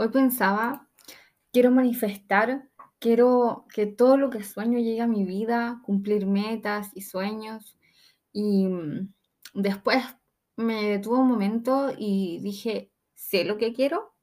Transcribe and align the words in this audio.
Hoy 0.00 0.08
pensaba, 0.08 0.88
quiero 1.52 1.70
manifestar, 1.70 2.66
quiero 2.98 3.66
que 3.74 3.84
todo 3.84 4.16
lo 4.16 4.30
que 4.30 4.42
sueño 4.42 4.78
llegue 4.78 5.02
a 5.02 5.06
mi 5.06 5.24
vida, 5.24 5.82
cumplir 5.84 6.24
metas 6.24 6.88
y 6.94 7.02
sueños. 7.02 7.76
Y 8.32 8.66
mm, 8.66 9.12
después 9.52 10.02
me 10.56 10.84
detuve 10.84 11.18
un 11.18 11.28
momento 11.28 11.92
y 11.94 12.40
dije, 12.40 12.90
¿sé 13.14 13.44
lo 13.44 13.58
que 13.58 13.74
quiero? 13.74 14.14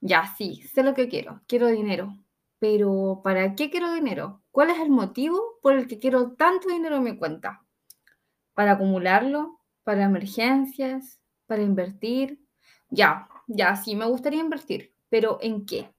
Ya, 0.00 0.34
sí, 0.36 0.62
sé 0.62 0.82
lo 0.82 0.92
que 0.92 1.08
quiero, 1.08 1.40
quiero 1.46 1.68
dinero. 1.68 2.12
Pero 2.58 3.20
¿para 3.22 3.54
qué 3.54 3.70
quiero 3.70 3.92
dinero? 3.92 4.42
¿Cuál 4.50 4.70
es 4.70 4.80
el 4.80 4.90
motivo 4.90 5.40
por 5.62 5.74
el 5.74 5.86
que 5.86 6.00
quiero 6.00 6.32
tanto 6.32 6.68
dinero 6.68 6.96
en 6.96 7.04
mi 7.04 7.16
cuenta? 7.16 7.64
¿Para 8.54 8.72
acumularlo? 8.72 9.60
¿Para 9.84 10.02
emergencias? 10.02 11.20
¿Para 11.46 11.62
invertir? 11.62 12.40
Ya, 12.90 13.28
ya, 13.46 13.76
sí, 13.76 13.96
me 13.96 14.06
gustaría 14.06 14.40
invertir, 14.40 14.94
pero 15.08 15.38
¿en 15.40 15.66
qué? 15.66 15.92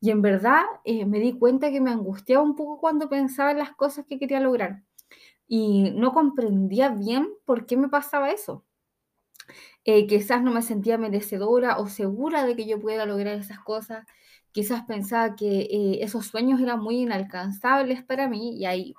Y 0.00 0.10
en 0.10 0.22
verdad 0.22 0.64
eh, 0.84 1.06
me 1.06 1.20
di 1.20 1.34
cuenta 1.38 1.70
que 1.72 1.80
me 1.80 1.90
angustiaba 1.92 2.42
un 2.44 2.56
poco 2.56 2.80
cuando 2.80 3.08
pensaba 3.08 3.52
en 3.52 3.58
las 3.58 3.72
cosas 3.76 4.06
que 4.06 4.18
quería 4.18 4.40
lograr 4.40 4.82
y 5.48 5.92
no 5.92 6.12
comprendía 6.14 6.90
bien 6.90 7.28
por 7.46 7.66
qué 7.66 7.76
me 7.76 7.88
pasaba 7.90 8.30
eso. 8.30 8.64
Eh, 9.84 10.06
quizás 10.06 10.42
no 10.42 10.52
me 10.52 10.62
sentía 10.62 10.98
merecedora 10.98 11.78
o 11.78 11.88
segura 11.88 12.44
de 12.44 12.56
que 12.56 12.66
yo 12.66 12.80
pudiera 12.80 13.06
lograr 13.06 13.34
esas 13.38 13.60
cosas. 13.60 14.06
Quizás 14.52 14.84
pensaba 14.84 15.36
que 15.36 15.60
eh, 15.62 15.98
esos 16.02 16.26
sueños 16.26 16.60
eran 16.60 16.80
muy 16.80 16.98
inalcanzables 17.00 18.02
para 18.04 18.28
mí 18.28 18.56
y 18.58 18.66
ahí 18.66 18.94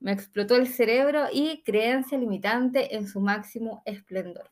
me 0.00 0.12
explotó 0.12 0.54
el 0.56 0.68
cerebro 0.68 1.28
y 1.32 1.62
creencia 1.62 2.18
limitante 2.18 2.94
en 2.94 3.08
su 3.08 3.20
máximo 3.22 3.82
esplendor. 3.86 4.50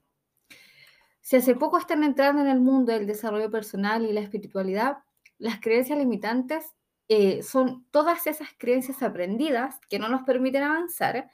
Si 1.31 1.37
hace 1.37 1.55
poco 1.55 1.79
están 1.79 2.03
entrando 2.03 2.43
en 2.43 2.49
el 2.49 2.59
mundo 2.59 2.91
del 2.91 3.07
desarrollo 3.07 3.53
personal 3.53 4.05
y 4.05 4.13
la 4.13 4.19
espiritualidad, 4.19 4.99
las 5.39 5.61
creencias 5.61 5.97
limitantes 5.97 6.75
eh, 7.07 7.45
son 7.45 7.87
todas 7.93 8.27
esas 8.27 8.49
creencias 8.59 9.01
aprendidas 9.01 9.79
que 9.89 10.01
no 10.01 10.09
nos 10.09 10.23
permiten 10.23 10.65
avanzar. 10.65 11.31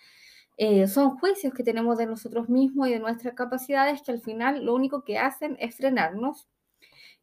Eh, 0.59 0.87
son 0.87 1.17
juicios 1.17 1.55
que 1.55 1.63
tenemos 1.63 1.97
de 1.97 2.05
nosotros 2.05 2.51
mismos 2.51 2.89
y 2.89 2.93
de 2.93 2.99
nuestras 2.99 3.33
capacidades 3.33 4.03
que 4.03 4.13
al 4.13 4.21
final 4.21 4.67
lo 4.67 4.75
único 4.75 5.03
que 5.03 5.17
hacen 5.19 5.57
es 5.61 5.75
frenarnos 5.75 6.47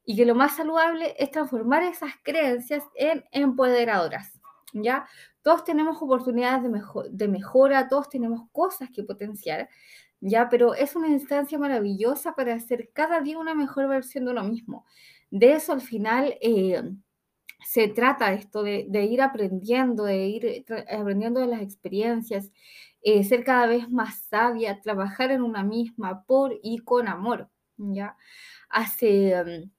y 0.03 0.15
que 0.15 0.25
lo 0.25 0.33
más 0.33 0.55
saludable 0.55 1.15
es 1.19 1.29
transformar 1.29 1.83
esas 1.83 2.13
creencias 2.23 2.83
en 2.95 3.23
empoderadoras. 3.29 4.39
¿ya? 4.73 5.05
Todos 5.43 5.63
tenemos 5.63 6.01
oportunidades 6.01 6.63
de, 6.63 6.81
de 7.11 7.27
mejora, 7.27 7.87
todos 7.87 8.09
tenemos 8.09 8.49
cosas 8.51 8.89
que 8.89 9.03
potenciar, 9.03 9.69
¿ya? 10.23 10.49
Pero 10.49 10.73
es 10.73 10.95
una 10.95 11.09
instancia 11.09 11.59
maravillosa 11.59 12.33
para 12.33 12.53
hacer 12.55 12.89
cada 12.93 13.21
día 13.21 13.37
una 13.37 13.53
mejor 13.53 13.87
versión 13.89 14.25
de 14.25 14.31
uno 14.31 14.43
mismo. 14.43 14.85
De 15.29 15.53
eso 15.53 15.73
al 15.73 15.81
final 15.81 16.37
eh, 16.41 16.81
se 17.65 17.89
trata 17.89 18.33
esto, 18.33 18.63
de, 18.63 18.85
ir 19.03 19.21
aprendiendo, 19.21 20.05
de 20.05 20.27
ir 20.27 20.65
aprendiendo 20.89 21.41
de 21.41 21.47
las 21.47 21.61
experiencias, 21.61 22.51
eh, 23.01 23.23
ser 23.25 23.43
cada 23.43 23.67
vez 23.67 23.89
más 23.89 24.21
sabia, 24.29 24.81
trabajar 24.81 25.31
en 25.31 25.41
una 25.41 25.63
misma 25.63 26.23
por 26.25 26.57
y 26.63 26.79
con 26.79 27.07
amor, 27.07 27.49
¿ya? 27.77 28.17
Hace... 28.69 29.43
Mm, 29.43 29.71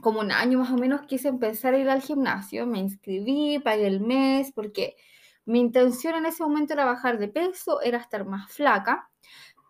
como 0.00 0.20
un 0.20 0.32
año 0.32 0.58
más 0.58 0.70
o 0.70 0.76
menos 0.76 1.02
quise 1.02 1.28
empezar 1.28 1.74
a 1.74 1.78
ir 1.78 1.90
al 1.90 2.00
gimnasio, 2.00 2.66
me 2.66 2.78
inscribí, 2.78 3.58
pagué 3.58 3.86
el 3.86 4.00
mes, 4.00 4.50
porque 4.52 4.96
mi 5.44 5.60
intención 5.60 6.14
en 6.14 6.24
ese 6.24 6.42
momento 6.42 6.72
era 6.72 6.86
bajar 6.86 7.18
de 7.18 7.28
peso, 7.28 7.82
era 7.82 7.98
estar 7.98 8.24
más 8.24 8.50
flaca, 8.50 9.10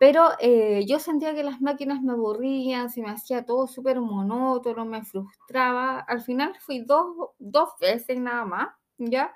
pero 0.03 0.31
eh, 0.41 0.83
yo 0.85 0.99
sentía 0.99 1.33
que 1.33 1.43
las 1.43 1.61
máquinas 1.61 2.01
me 2.01 2.11
aburrían, 2.11 2.89
se 2.89 3.01
me 3.01 3.09
hacía 3.09 3.45
todo 3.45 3.67
súper 3.67 4.01
monótono, 4.01 4.83
me 4.83 5.01
frustraba. 5.05 5.99
Al 5.99 6.19
final 6.19 6.53
fui 6.59 6.79
dos, 6.81 7.15
dos 7.39 7.69
veces 7.79 8.19
nada 8.19 8.43
más, 8.43 8.67
¿ya? 8.97 9.33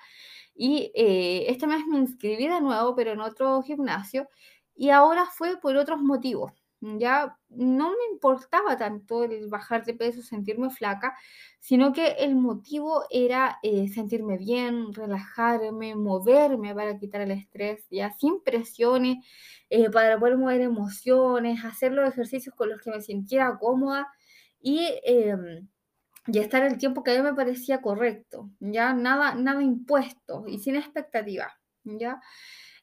Y 0.53 0.91
eh, 0.93 1.45
este 1.47 1.67
mes 1.67 1.85
me 1.88 1.99
inscribí 1.99 2.49
de 2.49 2.59
nuevo, 2.59 2.95
pero 2.95 3.13
en 3.13 3.21
otro 3.21 3.61
gimnasio, 3.61 4.27
y 4.75 4.89
ahora 4.89 5.25
fue 5.27 5.56
por 5.57 5.77
otros 5.77 6.01
motivos. 6.01 6.51
Ya 6.81 7.38
no 7.49 7.89
me 7.89 7.95
importaba 8.13 8.77
tanto 8.77 9.23
el 9.23 9.47
bajar 9.49 9.83
de 9.85 9.95
peso, 9.95 10.21
sentirme 10.21 10.69
flaca, 10.69 11.17
sino 11.59 11.91
que 11.93 12.09
el 12.19 12.35
motivo 12.35 13.03
era 13.09 13.57
eh, 13.63 13.88
sentirme 13.89 14.38
bien, 14.38 14.93
relajarme, 14.93 15.95
moverme 15.95 16.75
para 16.75 16.97
quitar 16.99 17.21
el 17.21 17.31
estrés, 17.31 17.85
ya 17.89 18.11
sin 18.19 18.41
presiones, 18.43 19.17
eh, 19.69 19.89
para 19.89 20.19
poder 20.19 20.38
mover 20.38 20.61
emociones, 20.61 21.65
hacer 21.65 21.91
los 21.93 22.07
ejercicios 22.09 22.53
con 22.55 22.69
los 22.69 22.81
que 22.81 22.91
me 22.91 23.01
sintiera 23.01 23.57
cómoda 23.59 24.07
y, 24.59 24.88
em, 25.03 25.67
y 26.27 26.39
estar 26.39 26.63
el 26.63 26.77
tiempo 26.77 27.03
que 27.03 27.11
a 27.11 27.15
mí 27.15 27.21
me 27.23 27.33
parecía 27.35 27.81
correcto, 27.81 28.51
ya 28.59 28.94
nada, 28.94 29.35
nada 29.35 29.63
impuesto 29.63 30.45
y 30.47 30.59
sin 30.59 30.75
expectativa, 30.75 31.49
ya. 31.85 32.21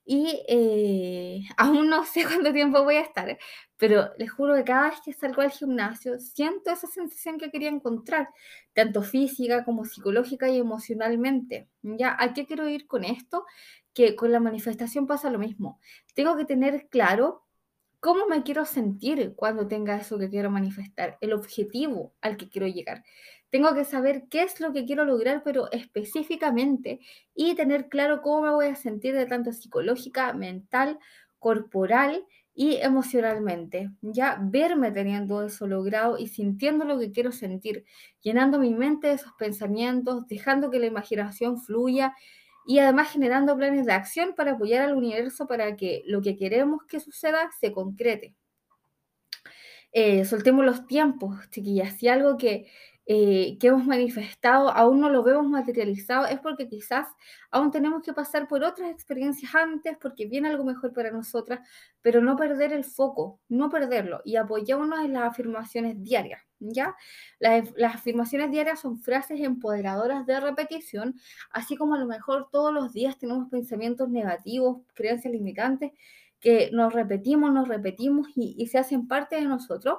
Y 0.05 0.45
eh, 0.49 1.41
aún 1.57 1.89
no 1.89 2.05
sé 2.05 2.25
cuánto 2.25 2.53
tiempo 2.53 2.83
voy 2.85 2.97
a 2.97 3.01
estar, 3.03 3.39
pero 3.77 4.11
les 4.19 4.31
juro 4.31 4.55
que 4.55 4.65
cada 4.65 4.91
vez 4.91 5.01
que 5.05 5.13
salgo 5.13 5.43
al 5.43 5.51
gimnasio 5.51 6.19
siento 6.19 6.71
esa 6.71 6.87
sensación 6.87 7.39
que 7.39 7.51
quería 7.51 7.69
encontrar, 7.69 8.29
tanto 8.73 9.03
física 9.03 9.65
como 9.65 9.85
psicológica 9.85 10.49
y 10.49 10.59
emocionalmente. 10.59 11.69
¿Ya? 11.83 12.17
¿A 12.19 12.33
qué 12.33 12.47
quiero 12.47 12.69
ir 12.69 12.87
con 12.87 13.05
esto? 13.05 13.45
Que 13.93 14.17
con 14.17 14.33
la 14.33 14.41
manifestación 14.41 15.07
pasa 15.07 15.31
lo 15.31 15.39
mismo. 15.39 15.81
Tengo 16.15 16.37
que 16.37 16.45
tener 16.45 16.89
claro 16.89 17.45
cómo 18.01 18.27
me 18.27 18.43
quiero 18.43 18.67
sentir 18.67 19.35
cuando 19.35 19.67
tenga 19.67 19.97
eso 19.97 20.19
que 20.19 20.29
quiero 20.29 20.51
manifestar, 20.51 21.17
el 21.23 21.33
objetivo 21.33 22.15
al 22.21 22.37
que 22.37 22.51
quiero 22.51 22.67
llegar. 22.67 23.03
Tengo 23.55 23.73
que 23.73 23.85
saber 23.85 24.25
qué 24.29 24.43
es 24.43 24.59
lo 24.59 24.73
que 24.73 24.85
quiero 24.85 25.05
lograr, 25.05 25.45
pero 25.45 25.71
específicamente, 25.71 26.99
y 27.37 27.55
tener 27.55 27.89
claro 27.89 28.21
cómo 28.21 28.43
me 28.43 28.51
voy 28.51 28.67
a 28.67 28.75
sentir 28.75 29.15
de 29.15 29.27
tanto 29.27 29.53
psicológica, 29.53 30.33
mental, 30.33 30.99
corporal 31.39 32.25
y 32.53 32.79
emocionalmente. 32.79 33.93
Ya 34.03 34.41
verme 34.43 34.91
teniendo 34.91 35.45
eso 35.45 35.69
logrado 35.69 36.19
y 36.19 36.27
sintiendo 36.27 36.85
lo 36.85 36.99
que 36.99 37.13
quiero 37.13 37.31
sentir, 37.31 37.85
llenando 38.23 38.59
mi 38.59 38.75
mente 38.75 39.07
de 39.07 39.15
esos 39.15 39.33
pensamientos, 39.39 40.27
dejando 40.27 40.69
que 40.69 40.81
la 40.81 40.87
imaginación 40.87 41.63
fluya 41.63 42.13
y 42.67 42.81
además 42.81 43.13
generando 43.13 43.57
planes 43.57 43.87
de 43.87 43.93
acción 43.93 44.35
para 44.35 44.55
apoyar 44.55 44.83
al 44.83 44.97
universo 44.97 45.47
para 45.47 45.77
que 45.77 46.03
lo 46.07 46.23
que 46.23 46.37
queremos 46.37 46.83
que 46.89 46.99
suceda 46.99 47.49
se 47.61 47.71
concrete. 47.71 48.35
Eh, 49.93 50.25
soltemos 50.25 50.65
los 50.65 50.89
tiempos, 50.89 51.49
chiquillas. 51.51 51.95
Si 51.95 52.09
algo 52.09 52.37
que 52.37 52.67
eh, 53.07 53.59
que 53.59 53.67
hemos 53.67 53.85
manifestado 53.85 54.71
aún 54.71 54.99
no 55.01 55.11
lo 55.11 55.23
vemos 55.23 55.47
materializado, 55.47 56.27
es 56.27 56.41
porque 56.41 56.69
quizás 56.69 57.07
aún 57.51 57.71
tenemos 57.71 58.03
que 58.03 58.15
pasar 58.15 58.49
por 58.49 58.65
otras 58.65 58.91
experiencias 58.91 59.55
antes, 59.55 59.99
porque 60.01 60.25
viene 60.25 60.49
algo 60.49 60.65
mejor 60.65 60.95
para 60.95 61.11
nosotras, 61.11 61.61
pero 62.01 62.23
no 62.23 62.35
perder 62.37 62.73
el 62.73 62.85
foco, 62.85 63.41
no 63.49 63.69
perderlo 63.69 64.23
y 64.25 64.37
apoyémonos 64.37 65.05
en 65.05 65.13
las 65.13 65.25
afirmaciones 65.25 66.03
diarias, 66.03 66.41
¿ya? 66.61 66.97
Las, 67.39 67.69
afirmaciones 67.95 68.51
diarias 68.51 68.81
son 68.81 68.99
frases 68.99 69.39
empoderadoras 69.41 70.25
de 70.25 70.41
repetición, 70.41 71.15
así 71.51 71.77
como 71.77 71.97
a 71.97 71.99
lo 71.99 72.07
mejor 72.07 72.49
todos 72.51 72.73
los 72.73 72.95
días 72.95 73.19
tenemos 73.19 73.51
pensamientos 73.51 74.09
negativos, 74.09 74.83
creencias 74.95 75.33
limitantes 75.33 75.93
que 76.41 76.71
nos 76.73 76.93
repetimos, 76.93 77.53
nos 77.53 77.69
repetimos 77.69 78.29
y 78.35 78.67
se 78.67 78.79
hacen 78.79 79.09
parte 79.09 79.37
de 79.37 79.43
nosotros 79.43 79.99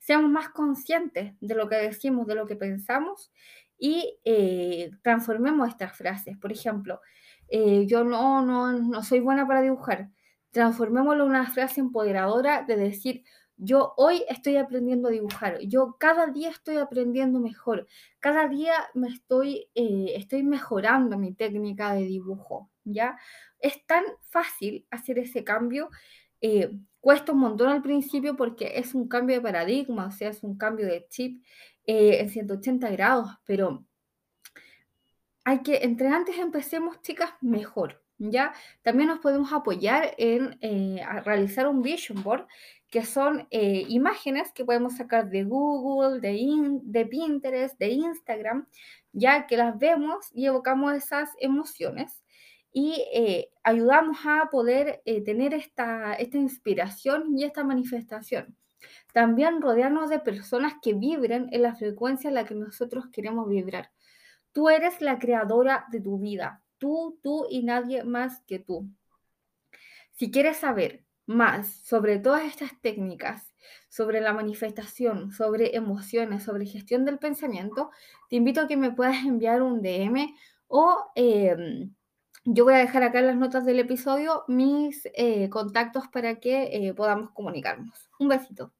seamos 0.00 0.30
más 0.30 0.48
conscientes 0.48 1.34
de 1.40 1.54
lo 1.54 1.68
que 1.68 1.76
decimos, 1.76 2.26
de 2.26 2.34
lo 2.34 2.46
que 2.46 2.56
pensamos 2.56 3.30
y 3.78 4.18
eh, 4.24 4.90
transformemos 5.02 5.68
estas 5.68 5.96
frases. 5.96 6.36
Por 6.38 6.50
ejemplo, 6.52 7.00
eh, 7.48 7.86
yo 7.86 8.02
no, 8.04 8.44
no, 8.44 8.72
no 8.72 9.02
soy 9.02 9.20
buena 9.20 9.46
para 9.46 9.62
dibujar. 9.62 10.10
Transformémoslo 10.50 11.24
en 11.24 11.30
una 11.30 11.46
frase 11.46 11.80
empoderadora 11.80 12.62
de 12.62 12.76
decir, 12.76 13.22
yo 13.56 13.92
hoy 13.98 14.24
estoy 14.28 14.56
aprendiendo 14.56 15.08
a 15.08 15.10
dibujar, 15.10 15.58
yo 15.60 15.96
cada 16.00 16.26
día 16.28 16.48
estoy 16.48 16.78
aprendiendo 16.78 17.40
mejor, 17.40 17.86
cada 18.18 18.48
día 18.48 18.72
me 18.94 19.08
estoy, 19.08 19.68
eh, 19.74 20.14
estoy 20.16 20.42
mejorando 20.42 21.18
mi 21.18 21.34
técnica 21.34 21.92
de 21.92 22.04
dibujo, 22.04 22.70
¿ya? 22.84 23.18
Es 23.58 23.86
tan 23.86 24.04
fácil 24.30 24.86
hacer 24.90 25.18
ese 25.18 25.44
cambio 25.44 25.90
cuesta 27.00 27.32
un 27.32 27.38
montón 27.38 27.68
al 27.68 27.82
principio 27.82 28.36
porque 28.36 28.72
es 28.76 28.94
un 28.94 29.08
cambio 29.08 29.36
de 29.36 29.42
paradigma, 29.42 30.06
o 30.06 30.10
sea, 30.10 30.30
es 30.30 30.42
un 30.42 30.56
cambio 30.56 30.86
de 30.86 31.06
chip 31.08 31.42
eh, 31.86 32.20
en 32.20 32.28
180 32.28 32.90
grados, 32.90 33.30
pero 33.44 33.84
hay 35.44 35.62
que, 35.62 35.78
entre 35.78 36.08
antes 36.08 36.38
empecemos, 36.38 37.00
chicas, 37.00 37.30
mejor, 37.40 38.02
¿ya? 38.18 38.52
También 38.82 39.08
nos 39.08 39.20
podemos 39.20 39.52
apoyar 39.52 40.14
en 40.18 40.58
eh, 40.60 41.02
realizar 41.24 41.66
un 41.66 41.82
vision 41.82 42.22
board, 42.22 42.46
que 42.90 43.04
son 43.04 43.46
imágenes 43.52 44.50
que 44.50 44.64
podemos 44.64 44.96
sacar 44.96 45.30
de 45.30 45.44
Google, 45.44 46.18
de, 46.18 46.80
de 46.82 47.06
Pinterest, 47.06 47.78
de 47.78 47.90
Instagram, 47.90 48.66
ya 49.12 49.46
que 49.46 49.56
las 49.56 49.78
vemos 49.78 50.28
y 50.34 50.46
evocamos 50.46 50.94
esas 50.94 51.30
emociones 51.38 52.20
y 52.72 53.04
eh, 53.12 53.50
ayudamos 53.64 54.18
a 54.24 54.48
poder 54.50 55.02
eh, 55.04 55.22
tener 55.22 55.54
esta, 55.54 56.14
esta 56.14 56.38
inspiración 56.38 57.36
y 57.36 57.44
esta 57.44 57.64
manifestación. 57.64 58.56
también 59.12 59.60
rodearnos 59.60 60.08
de 60.08 60.20
personas 60.20 60.74
que 60.82 60.94
vibren 60.94 61.48
en 61.52 61.62
la 61.62 61.74
frecuencia 61.74 62.28
en 62.28 62.34
la 62.34 62.44
que 62.46 62.54
nosotros 62.54 63.06
queremos 63.12 63.48
vibrar. 63.48 63.90
Tú 64.52 64.68
eres 64.70 65.00
la 65.00 65.18
creadora 65.18 65.86
de 65.90 66.00
tu 66.00 66.18
vida, 66.18 66.62
tú, 66.78 67.18
tú 67.22 67.46
y 67.50 67.62
nadie 67.62 68.04
más 68.04 68.40
que 68.46 68.58
tú. 68.58 68.88
Si 70.12 70.30
quieres 70.30 70.58
saber 70.58 71.04
más 71.26 71.68
sobre 71.84 72.18
todas 72.18 72.44
estas 72.44 72.80
técnicas, 72.80 73.52
sobre 73.88 74.20
la 74.20 74.32
manifestación, 74.32 75.32
sobre 75.32 75.76
emociones, 75.76 76.44
sobre 76.44 76.66
gestión 76.66 77.04
del 77.04 77.18
pensamiento, 77.18 77.90
te 78.28 78.36
invito 78.36 78.60
a 78.60 78.68
que 78.68 78.76
me 78.76 78.92
puedas 78.92 79.24
enviar 79.24 79.62
un 79.62 79.82
DM 79.82 80.34
o 80.68 81.10
em, 81.14 81.94
yo 82.44 82.64
voy 82.64 82.74
a 82.74 82.78
dejar 82.78 83.02
acá 83.02 83.20
en 83.20 83.26
las 83.28 83.36
notas 83.36 83.64
del 83.64 83.78
episodio 83.80 84.44
mis 84.48 85.02
eh, 85.14 85.48
contactos 85.50 86.08
para 86.08 86.40
que 86.40 86.88
eh, 86.88 86.94
podamos 86.94 87.30
comunicarnos. 87.32 88.10
Un 88.18 88.28
besito. 88.28 88.72